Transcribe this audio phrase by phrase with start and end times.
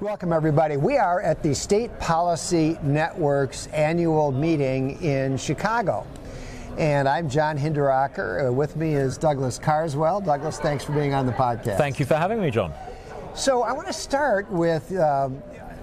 [0.00, 0.78] Welcome, everybody.
[0.78, 6.06] We are at the State Policy Network's annual meeting in Chicago.
[6.78, 8.48] And I'm John Hinderaker.
[8.48, 10.22] Uh, with me is Douglas Carswell.
[10.22, 11.76] Douglas, thanks for being on the podcast.
[11.76, 12.72] Thank you for having me, John.
[13.34, 15.42] So, I want to start with um,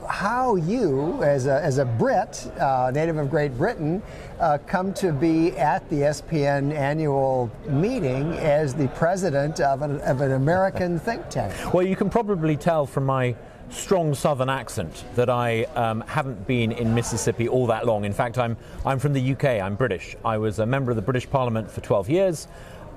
[0.09, 4.02] how you, as a, as a Brit, uh, native of Great Britain,
[4.39, 10.21] uh, come to be at the SPN annual meeting as the president of an, of
[10.21, 11.54] an American think tank.
[11.71, 13.36] Well, you can probably tell from my
[13.70, 18.06] strong southern accent that I um, haven't been in Mississippi all that long.
[18.06, 20.16] In fact, I'm, I'm from the UK, I'm British.
[20.24, 22.48] I was a member of the British Parliament for 12 years,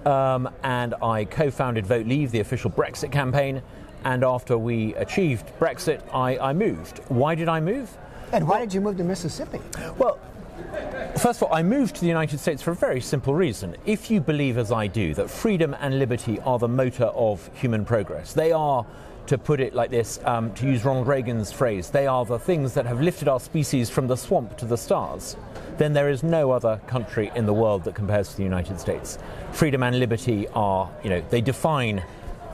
[0.07, 3.63] um, and I co founded Vote Leave, the official Brexit campaign.
[4.05, 6.99] And after we achieved Brexit, I, I moved.
[7.09, 7.95] Why did I move?
[8.33, 9.61] And why did you move to Mississippi?
[9.99, 10.19] Well,
[11.17, 13.77] First of all, I moved to the United States for a very simple reason.
[13.87, 17.85] If you believe, as I do, that freedom and liberty are the motor of human
[17.85, 18.87] progress, they are
[19.31, 22.75] to put it like this, um, to use Ronald Reagan's phrase, they are the things
[22.75, 25.37] that have lifted our species from the swamp to the stars,
[25.79, 29.19] then there is no other country in the world that compares to the United States.
[29.53, 32.03] Freedom and liberty are, you know, they define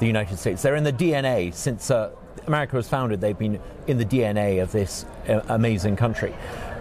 [0.00, 0.60] the United States.
[0.60, 2.10] They're in the DNA since uh,
[2.46, 6.34] America was founded, they've been in the DNA of this uh, amazing country.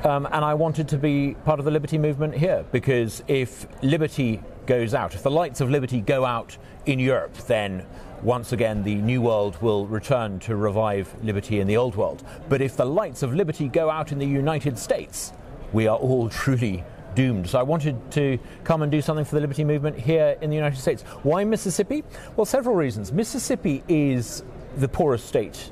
[0.04, 4.42] Um, and I wanted to be part of the liberty movement here because if liberty
[4.66, 7.86] goes out, if the lights of liberty go out in Europe, then
[8.22, 12.24] once again the new world will return to revive liberty in the old world.
[12.50, 15.34] But if the lights of liberty go out in the United States,
[15.74, 17.50] we are all truly doomed.
[17.50, 20.56] So I wanted to come and do something for the liberty movement here in the
[20.56, 21.04] United States.
[21.24, 22.04] Why Mississippi?
[22.36, 23.12] Well, several reasons.
[23.12, 24.44] Mississippi is
[24.78, 25.72] the poorest state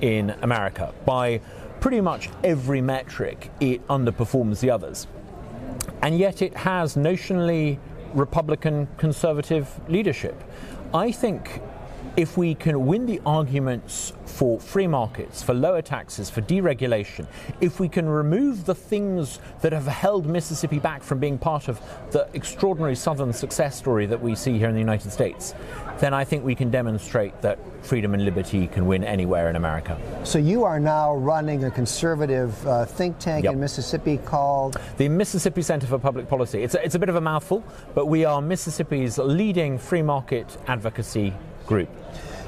[0.00, 0.94] in America.
[1.04, 1.40] By
[1.80, 5.06] pretty much every metric, it underperforms the others.
[6.02, 7.78] And yet it has notionally
[8.14, 10.42] Republican conservative leadership.
[10.92, 11.60] I think
[12.16, 17.26] if we can win the arguments for free markets, for lower taxes, for deregulation,
[17.60, 21.80] if we can remove the things that have held Mississippi back from being part of
[22.10, 25.54] the extraordinary Southern success story that we see here in the United States,
[25.98, 30.00] then I think we can demonstrate that freedom and liberty can win anywhere in America.
[30.24, 33.54] So you are now running a conservative uh, think tank yep.
[33.54, 34.76] in Mississippi called?
[34.96, 36.62] The Mississippi Center for Public Policy.
[36.62, 37.62] It's a, it's a bit of a mouthful,
[37.94, 41.32] but we are Mississippi's leading free market advocacy
[41.66, 41.88] group.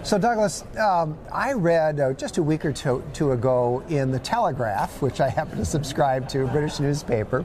[0.06, 4.20] So, Douglas, um, I read uh, just a week or two, two, ago in The
[4.20, 7.44] Telegraph, which I happen to subscribe to, a British newspaper,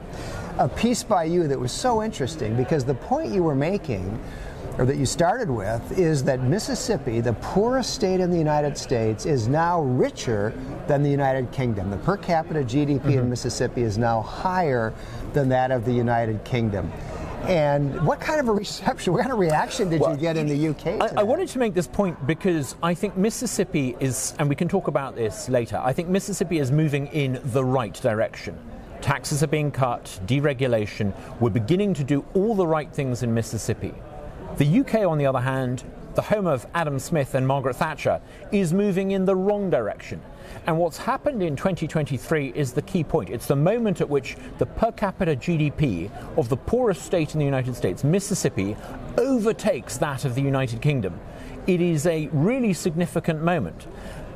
[0.58, 4.16] a piece by you that was so interesting because the point you were making,
[4.78, 9.26] or that you started with, is that Mississippi, the poorest state in the United States,
[9.26, 10.54] is now richer
[10.86, 11.90] than the United Kingdom.
[11.90, 13.10] The per capita GDP mm-hmm.
[13.10, 14.94] in Mississippi is now higher
[15.32, 16.92] than that of the United Kingdom.
[17.42, 20.46] And what kind of a reception, what kind of reaction did well, you get in
[20.46, 21.02] the UK?
[21.02, 24.68] I, I, wanted to make this point because I think Mississippi is, and we can
[24.68, 28.56] talk about this later, I think Mississippi is moving in the right direction.
[29.00, 31.12] Taxes are being cut, deregulation.
[31.40, 33.92] We're beginning to do all the right things in Mississippi.
[34.58, 35.82] The UK, on the other hand,
[36.14, 38.20] the home of Adam Smith and Margaret Thatcher,
[38.52, 40.20] is moving in the wrong direction.
[40.66, 43.30] And what's happened in 2023 is the key point.
[43.30, 47.44] It's the moment at which the per capita GDP of the poorest state in the
[47.44, 48.76] United States, Mississippi,
[49.18, 51.18] overtakes that of the United Kingdom.
[51.66, 53.86] It is a really significant moment.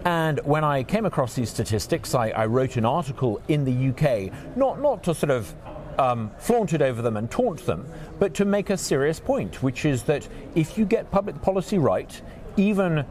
[0.05, 4.57] And when I came across these statistics, I, I wrote an article in the UK,
[4.57, 5.53] not, not to sort of
[5.99, 7.87] um, flaunt it over them and taunt them,
[8.19, 12.21] but to make a serious point, which is that if you get public policy right,
[12.57, 13.05] even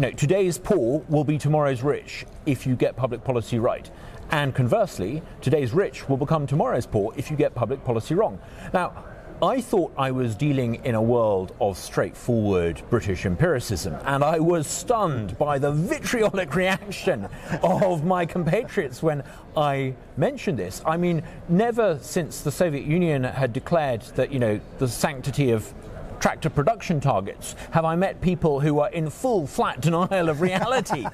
[0.00, 3.90] you know, today's poor will be tomorrow's rich if you get public policy right.
[4.30, 8.38] And conversely, today's rich will become tomorrow's poor if you get public policy wrong.
[8.72, 9.04] Now,
[9.42, 14.66] I thought I was dealing in a world of straightforward British empiricism, and I was
[14.66, 17.28] stunned by the vitriolic reaction
[17.62, 19.22] of my compatriots when
[19.54, 20.80] I mentioned this.
[20.86, 25.74] I mean, never since the Soviet Union had declared that, you know, the sanctity of
[26.20, 31.06] tractor production targets have I met people who are in full flat denial of reality.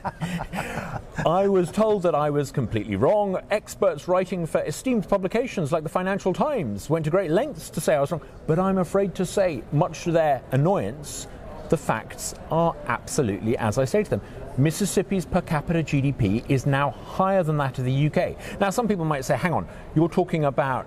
[1.27, 3.41] I was told that I was completely wrong.
[3.51, 7.95] Experts writing for esteemed publications like the Financial Times went to great lengths to say
[7.95, 8.23] I was wrong.
[8.49, 11.29] But I'm afraid to say, much to their annoyance,
[11.69, 14.21] the facts are absolutely as I say to them.
[14.59, 18.59] Mississippi's per capita GDP is now higher than that of the UK.
[18.59, 20.87] Now, some people might say, hang on, you're talking about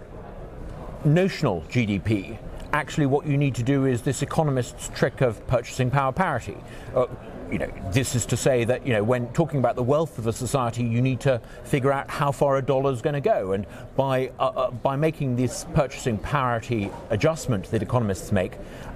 [1.06, 2.38] notional GDP
[2.74, 6.58] actually what you need to do is this economist's trick of purchasing power parity.
[6.96, 7.08] Uh,
[7.52, 10.28] you know, this is to say that you know when talking about the wealth of
[10.28, 13.54] a society, you need to figure out how far a dollar is going to go,
[13.54, 18.54] and by uh, uh, by making this purchasing parity adjustment that economists make,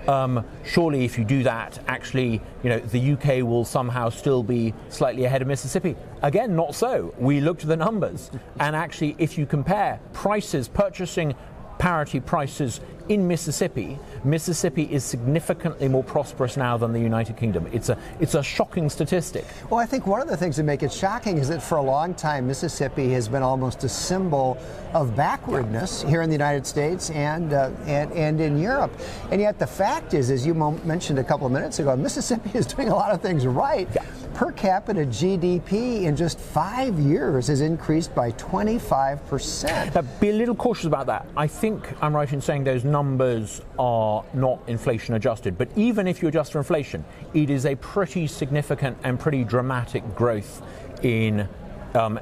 [0.08, 4.74] um, surely if you do that, actually, you know, the UK will somehow still be
[4.90, 5.96] slightly ahead of Mississippi.
[6.22, 7.14] Again, not so.
[7.18, 8.30] We looked at the numbers,
[8.60, 11.34] and actually, if you compare prices, purchasing
[11.84, 17.68] parity prices in Mississippi, Mississippi is significantly more prosperous now than the United Kingdom.
[17.74, 19.44] It's a it's a shocking statistic.
[19.70, 21.82] Well, I think one of the things that make it shocking is that for a
[21.82, 24.58] long time Mississippi has been almost a symbol
[24.94, 28.98] of backwardness here in the United States and uh, and and in Europe.
[29.30, 32.66] And yet the fact is, as you mentioned a couple of minutes ago, Mississippi is
[32.66, 33.90] doing a lot of things right.
[33.94, 34.06] Yeah.
[34.34, 39.94] Per capita GDP in just five years has increased by 25 percent.
[39.94, 41.28] Now, Be a little cautious about that.
[41.38, 45.56] I think I'm right in saying those numbers are not inflation adjusted.
[45.56, 50.04] But even if you adjust for inflation, it is a pretty significant and pretty dramatic
[50.16, 50.64] growth
[51.04, 51.48] in
[51.94, 52.20] um,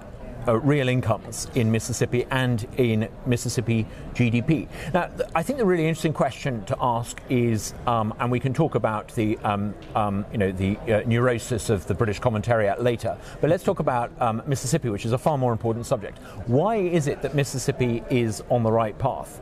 [0.47, 4.67] uh, real incomes in Mississippi and in Mississippi GDP.
[4.93, 8.53] Now, th- I think the really interesting question to ask is, um, and we can
[8.53, 13.17] talk about the, um, um, you know, the uh, neurosis of the British commentariat later,
[13.39, 16.17] but let's talk about um, Mississippi, which is a far more important subject.
[16.47, 19.41] Why is it that Mississippi is on the right path?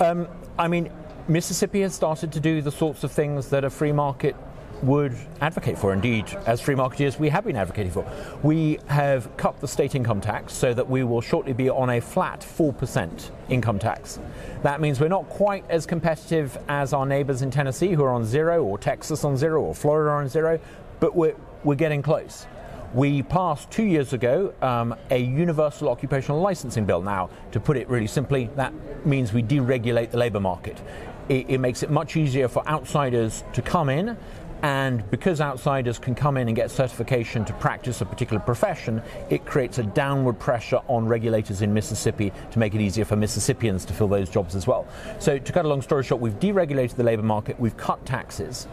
[0.00, 0.28] Um,
[0.58, 0.90] I mean,
[1.28, 4.34] Mississippi has started to do the sorts of things that a free market
[4.82, 5.92] would advocate for.
[5.92, 8.06] Indeed, as free marketeers, we have been advocating for.
[8.42, 12.00] We have cut the state income tax so that we will shortly be on a
[12.00, 14.18] flat 4% income tax.
[14.62, 18.24] That means we're not quite as competitive as our neighbors in Tennessee who are on
[18.24, 20.60] zero, or Texas on zero, or Florida on zero,
[21.00, 21.34] but we're,
[21.64, 22.46] we're getting close.
[22.94, 27.02] We passed two years ago um, a universal occupational licensing bill.
[27.02, 28.72] Now, to put it really simply, that
[29.04, 30.80] means we deregulate the labour market.
[31.28, 34.16] It, it makes it much easier for outsiders to come in
[34.62, 39.44] and because outsiders can come in and get certification to practice a particular profession, it
[39.44, 43.92] creates a downward pressure on regulators in Mississippi to make it easier for Mississippians to
[43.92, 44.86] fill those jobs as well.
[45.18, 48.66] So, to cut a long story short, we've deregulated the labour market, we've cut taxes,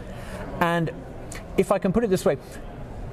[0.60, 0.92] and
[1.58, 2.38] if I can put it this way,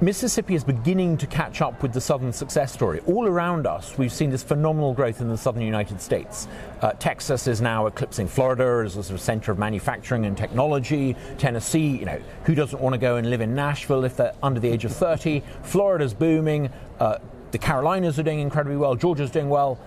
[0.03, 2.99] Mississippi is beginning to catch up with the Southern success story.
[3.05, 6.49] All around us, we've seen this phenomenal growth in the Southern United States.
[6.81, 11.15] Uh, Texas is now eclipsing Florida as a sort of center of manufacturing and technology.
[11.37, 14.59] Tennessee, you know, who doesn't want to go and live in Nashville if they're under
[14.59, 15.41] the age of 30?
[15.61, 16.69] Florida's booming.
[16.99, 17.19] Uh,
[17.51, 18.95] the Carolinas are doing incredibly well.
[18.95, 19.79] Georgia's doing well.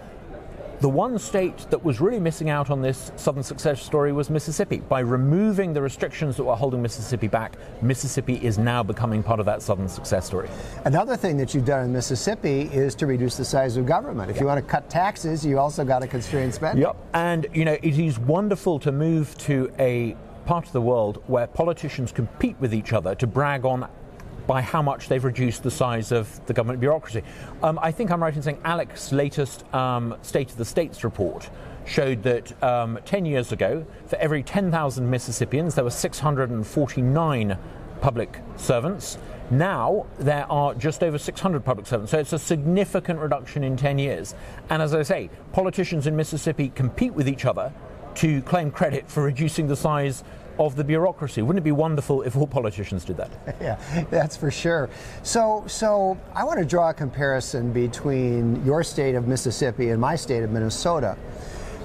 [0.81, 4.81] The one state that was really missing out on this Southern success story was Mississippi.
[4.81, 9.47] By removing the restrictions that were holding Mississippi back, Mississippi is now becoming part of
[9.47, 10.51] that Southern success story.
[10.85, 14.29] Another thing that you've done in Mississippi is to reduce the size of government.
[14.31, 14.41] If yep.
[14.43, 16.83] you want to cut taxes, you also got to constrain spending.
[16.83, 16.97] Yep.
[17.15, 20.15] And, you know, it is wonderful to move to a
[20.45, 23.89] part of the world where politicians compete with each other to brag on
[24.47, 27.23] by how much they've reduced the size of the government bureaucracy.
[27.63, 31.49] Um, I think I'm right in saying ALEC's latest um, State of the States report
[31.87, 37.59] showed that um, 10 years ago, for every 10,000 Mississippians, there were 649
[38.01, 39.19] public servants.
[39.51, 43.99] Now there are just over 600 public servants, so it's a significant reduction in 10
[43.99, 44.35] years.
[44.71, 47.73] And as I say, politicians in Mississippi compete with each other
[48.17, 50.25] to claim credit for reducing the size
[50.59, 51.43] of the bureaucracy.
[51.43, 53.31] Wouldn't it be wonderful if all politicians did that?
[53.61, 53.79] Yeah,
[54.11, 54.91] that's for sure.
[55.23, 60.15] So, so I want to draw a comparison between your state of Mississippi and my
[60.15, 61.17] state of Minnesota.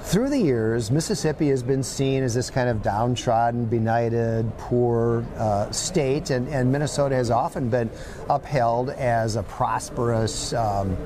[0.04, 5.72] Through the years, Mississippi has been seen as this kind of downtrodden, benighted, poor uh,
[5.72, 7.90] state, and, and, Minnesota has often been
[8.30, 10.98] upheld as a prosperous, um,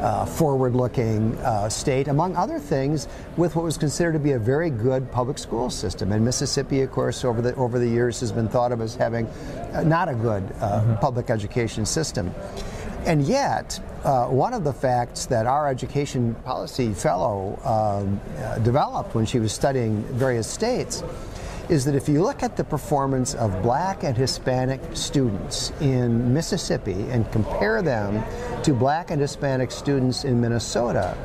[0.00, 3.06] uh, forward looking uh, state, among other things,
[3.36, 6.10] with what was considered to be a very good public school system.
[6.12, 9.26] And Mississippi, of course, over the, over the years has been thought of as having
[9.72, 10.94] uh, not a good uh, mm-hmm.
[10.96, 12.34] public education system.
[13.04, 19.14] And yet, uh, one of the facts that our education policy fellow um, uh, developed
[19.14, 21.02] when she was studying various states
[21.68, 27.08] is that if you look at the performance of black and Hispanic students in Mississippi
[27.10, 28.22] and compare them
[28.62, 31.16] to black and Hispanic students in Minnesota,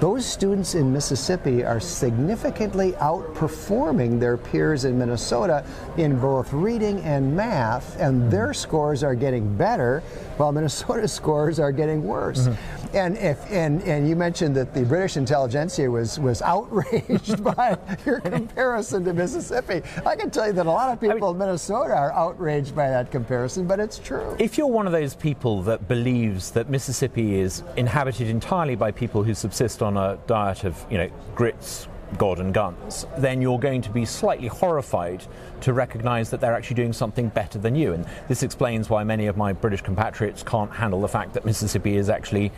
[0.00, 5.64] those students in Mississippi are significantly outperforming their peers in Minnesota
[5.96, 10.00] in both reading and math, and their scores are getting better
[10.36, 12.46] while Minnesota's scores are getting worse.
[12.46, 12.77] Mm-hmm.
[12.94, 17.76] And if and and you mentioned that the British intelligentsia was was outraged by
[18.06, 19.82] your comparison to Mississippi.
[20.06, 22.74] I can tell you that a lot of people I mean, in Minnesota are outraged
[22.74, 24.36] by that comparison, but it's true.
[24.38, 29.22] If you're one of those people that believes that Mississippi is inhabited entirely by people
[29.22, 33.82] who subsist on a diet of, you know, grits, God and guns, then you're going
[33.82, 35.24] to be slightly horrified
[35.60, 37.92] to recognize that they're actually doing something better than you.
[37.92, 41.96] And this explains why many of my British compatriots can't handle the fact that Mississippi
[41.96, 42.50] is actually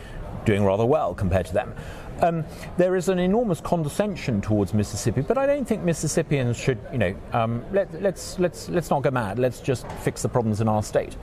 [0.45, 1.73] doing rather well compared to them.
[2.21, 2.45] Um,
[2.77, 7.15] there is an enormous condescension towards Mississippi, but I don't think Mississippians should, you know,
[7.33, 9.39] um, let, let's, let's let's not go mad.
[9.39, 11.17] Let's just fix the problems in our state.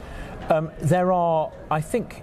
[0.51, 2.23] Um, there are, I think,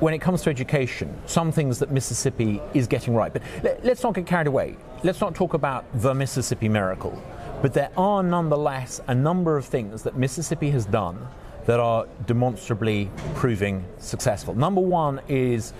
[0.00, 3.32] when it comes to education, some things that Mississippi is getting right.
[3.32, 4.76] But let, us not get carried away.
[5.04, 7.22] Let's not talk about the Mississippi miracle.
[7.60, 11.28] But there are nonetheless a number of things that Mississippi has done
[11.66, 14.54] that are demonstrably proving successful.
[14.54, 15.74] Number one is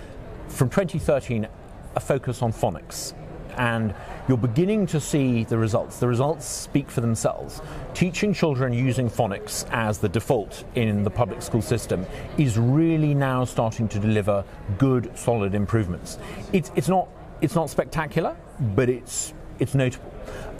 [0.47, 1.47] from 2013
[1.95, 3.15] a focus on phonics.
[3.57, 3.95] And
[4.27, 5.97] you're beginning to see the results.
[5.97, 7.63] The results speak for themselves.
[7.95, 12.05] Teaching children using phonics as the default in the public school system
[12.37, 14.45] is really now starting to deliver
[14.77, 16.19] good, solid improvements.
[16.53, 17.07] It's, it's, not,
[17.41, 20.11] it's not spectacular, but it's, it's notable.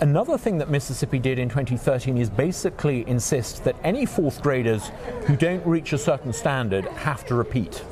[0.02, 4.92] Another thing that Mississippi did in 2013 is basically insist that any fourth graders
[5.26, 7.84] who don't reach a certain standard have to repeat.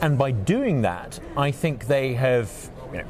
[0.00, 2.50] And by doing that, I think they have
[2.92, 3.04] you know,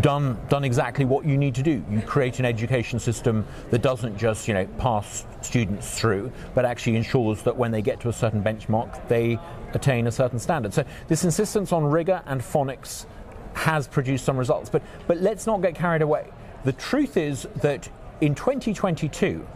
[0.00, 1.84] done done exactly what you need to do.
[1.90, 6.94] You create an education system that doesn't just you know pass students through, but actually
[6.94, 9.38] ensures that when they get to a certain benchmark, they
[9.74, 10.72] attain a certain standard.
[10.72, 13.06] So this insistence on rigor and phonics
[13.54, 14.70] has produced some results.
[14.70, 16.30] But but let's not get carried away.
[16.64, 17.88] The truth is that
[18.20, 19.46] in 2022,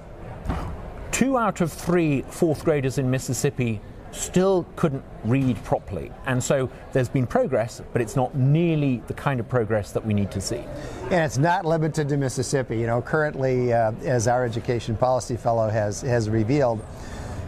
[1.13, 3.81] two out of three fourth graders in Mississippi
[4.15, 6.11] still couldn't read properly.
[6.27, 10.15] And so there's been progress, but it's not nearly the kind of progress that we
[10.15, 10.65] need to see.
[11.05, 12.79] And it's not limited to Mississippi.
[12.79, 16.85] You know, currently, uh, as our education policy fellow has, has revealed,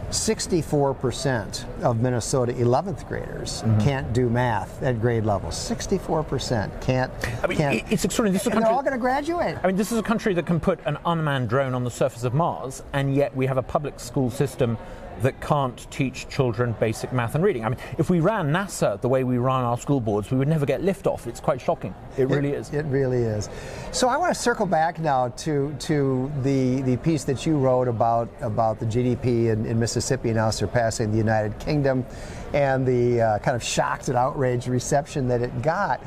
[0.09, 3.79] 64% of Minnesota 11th graders mm-hmm.
[3.79, 5.49] can't do math at grade level.
[5.49, 7.11] 64% can't.
[7.43, 8.33] I mean, can't, it's extraordinary.
[8.33, 9.57] This is a country, they're all going to graduate.
[9.61, 12.23] I mean, this is a country that can put an unmanned drone on the surface
[12.23, 14.77] of Mars, and yet we have a public school system
[15.21, 17.65] that can't teach children basic math and reading.
[17.65, 20.47] I mean, if we ran NASA the way we run our school boards, we would
[20.47, 21.27] never get liftoff.
[21.27, 21.93] It's quite shocking.
[22.17, 22.73] It really is.
[22.73, 23.49] It really is.
[23.91, 27.87] So I want to circle back now to to the the piece that you wrote
[27.87, 32.05] about about the GDP in, in Mississippi now surpassing the United Kingdom,
[32.53, 36.01] and the uh, kind of shocked and outraged reception that it got.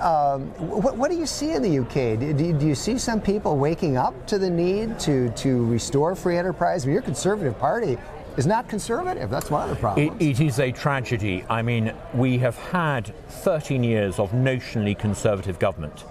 [0.00, 2.18] Um, what, what, do you see in the UK?
[2.18, 6.16] Do, do, do, you see some people waking up to the need to, to restore
[6.16, 6.84] free enterprise?
[6.84, 7.98] I mean, your Conservative Party
[8.36, 9.30] is not conservative.
[9.30, 10.20] That's one of the problems.
[10.20, 11.44] It, it is a tragedy.
[11.48, 16.04] I mean, we have had 13 years of notionally conservative government,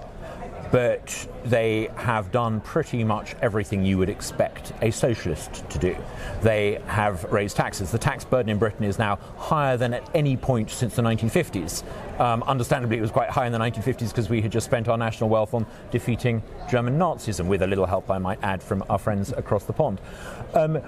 [0.72, 5.98] but they have done pretty much everything you would expect a socialist to do.
[6.42, 7.92] They have raised taxes.
[7.92, 11.84] The tax burden in Britain is now higher than at any point since the 1950s.
[12.20, 14.98] Um, understandably, it was quite high in the 1950s because we had just spent our
[14.98, 19.00] national wealth on defeating German Nazism, with a little help, I might add, from our
[19.00, 20.00] friends across the pond.
[20.54, 20.82] Um,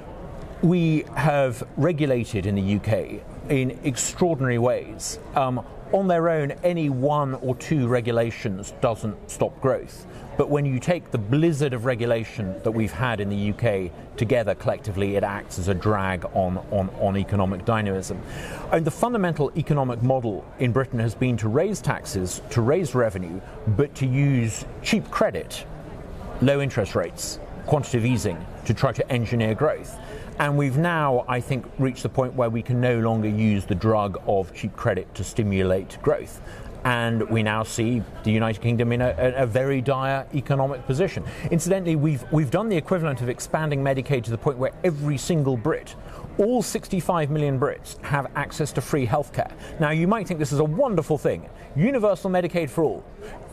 [0.63, 5.19] we have regulated in the UK in extraordinary ways.
[5.35, 10.07] Um, on their own, any one or two regulations doesn't stop growth.
[10.37, 14.55] But when you take the blizzard of regulation that we've had in the UK together
[14.55, 18.19] collectively, it acts as a drag on, on, on economic dynamism.
[18.71, 23.39] And the fundamental economic model in Britain has been to raise taxes, to raise revenue,
[23.67, 25.65] but to use cheap credit,
[26.41, 29.99] low interest rates, quantitative easing to try to engineer growth.
[30.39, 33.75] And we've now, I think, reached the point where we can no longer use the
[33.75, 36.41] drug of cheap credit to stimulate growth.
[36.85, 41.23] And we now see the United Kingdom in a, a, very dire economic position.
[41.49, 45.55] Incidentally, we've, we've done the equivalent of expanding Medicaid to the point where every single
[45.55, 45.95] Brit
[46.37, 49.51] all 65 million Brits have access to free healthcare.
[49.79, 53.03] Now, you might think this is a wonderful thing universal Medicaid for all.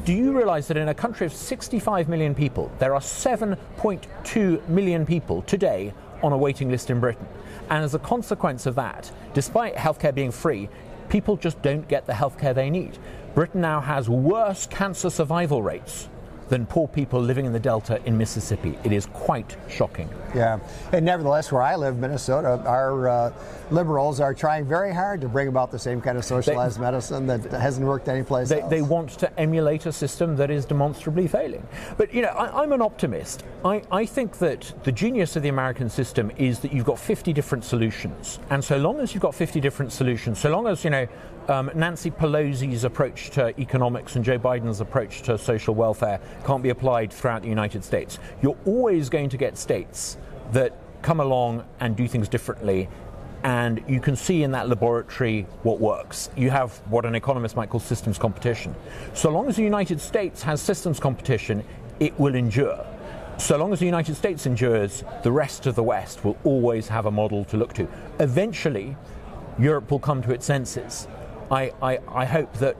[0.04, 5.06] Do you realize that in a country of 65 million people, there are 7.2 million
[5.06, 7.26] people today on a waiting list in Britain.
[7.68, 10.68] And as a consequence of that, despite healthcare being free,
[11.08, 12.98] people just don't get the healthcare they need.
[13.34, 16.08] Britain now has worse cancer survival rates
[16.50, 18.76] than poor people living in the Delta in Mississippi.
[18.85, 20.11] It is quite shocking.
[20.35, 20.59] Yeah,
[20.92, 23.33] and nevertheless, where I live, Minnesota, our uh,
[23.71, 27.26] liberals are trying very hard to bring about the same kind of socialized they, medicine
[27.26, 28.71] that hasn't worked anyplace they, else.
[28.71, 31.66] They want to emulate a system that is demonstrably failing.
[31.97, 33.45] But, you know, I, am an optimist.
[33.64, 37.33] I, I think that the genius of the American system is that you've got 50
[37.33, 38.40] different solutions.
[38.50, 41.07] And so long as you've got 50 different solutions, so long as, you know,
[41.49, 46.70] um, Nancy Pelosi's approach to economics and Joe Biden's approach to social welfare can't be
[46.70, 48.18] applied throughout the United States.
[48.42, 50.16] You're always going to get states
[50.52, 52.88] that come along and do things differently.
[53.42, 56.28] And you can see in that laboratory what works.
[56.37, 58.75] You have what an economist might call systems competition.
[59.14, 61.64] So long as the United States has systems competition,
[62.00, 62.87] it will endure.
[63.38, 67.06] So long as the United States endures, the rest of the West will always have
[67.06, 67.88] a model to look to.
[68.18, 68.94] Eventually,
[69.59, 71.09] Europe will come to its senses.
[71.50, 72.76] I, I, I hope that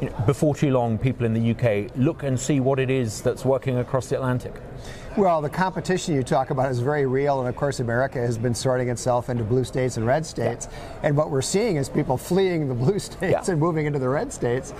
[0.00, 3.22] you know, before too long, people in the UK look and see what it is
[3.22, 4.54] that's working across the Atlantic.
[5.16, 8.54] Well, the competition you talk about is very real, and of course, America has been
[8.54, 10.66] sorting itself into blue states and red states.
[10.68, 11.00] Yeah.
[11.04, 13.52] And what we're seeing is people fleeing the blue states yeah.
[13.52, 14.74] and moving into the red states.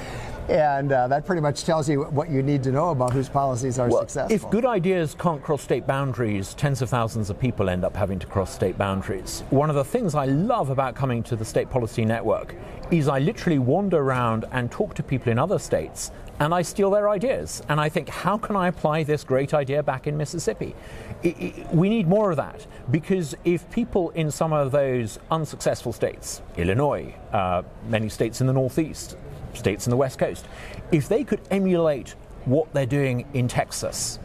[0.48, 3.78] And uh, that pretty much tells you what you need to know about whose policies
[3.78, 4.34] are well, successful.
[4.34, 8.18] If good ideas can't cross state boundaries, tens of thousands of people end up having
[8.18, 9.42] to cross state boundaries.
[9.50, 12.54] One of the things I love about coming to the State Policy Network
[12.90, 16.10] is I literally wander around and talk to people in other states
[16.40, 17.62] and I steal their ideas.
[17.68, 20.74] And I think, how can I apply this great idea back in Mississippi?
[21.22, 25.92] It, it, we need more of that because if people in some of those unsuccessful
[25.92, 29.16] states, Illinois, uh, many states in the Northeast,
[29.56, 30.46] states in the West Coast,
[30.92, 34.18] if they could emulate what they're doing in Texas,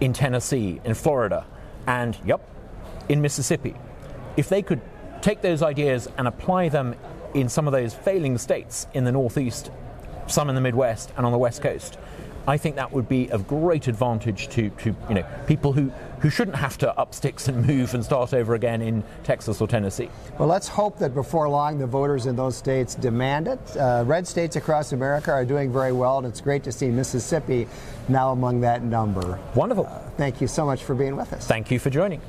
[0.00, 1.44] in Tennessee, in Florida,
[1.86, 2.40] and, yep,
[3.08, 3.74] in Mississippi,
[4.36, 4.80] if they could
[5.20, 6.94] take those ideas and apply them
[7.34, 9.70] in some of those failing states in the Northeast
[10.26, 11.98] some in the Midwest and on the West Coast.
[12.46, 16.28] I think that would be of great advantage to, to you know people who, who
[16.28, 20.10] shouldn't have to up sticks and move and start over again in Texas or Tennessee.
[20.38, 23.76] Well, let's hope that before long the voters in those states demand it.
[23.76, 27.66] Uh, red states across America are doing very well, and it's great to see Mississippi
[28.08, 29.38] now among that number.
[29.54, 29.86] Wonderful.
[29.86, 31.46] Uh, thank you so much for being with us.
[31.46, 32.20] Thank you for joining.